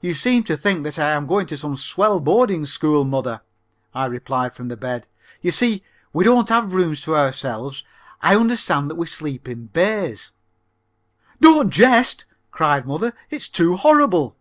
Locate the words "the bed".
4.68-5.08